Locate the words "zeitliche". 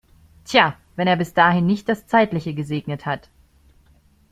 2.07-2.55